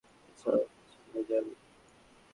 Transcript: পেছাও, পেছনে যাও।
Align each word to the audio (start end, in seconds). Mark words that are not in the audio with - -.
পেছাও, 0.23 0.59
পেছনে 0.77 1.21
যাও। 1.29 1.45